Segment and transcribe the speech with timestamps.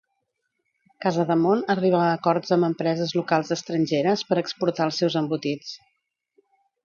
[1.05, 5.77] Casademont arriba a acords amb empreses locals estrangeres per exportar els seus embotits.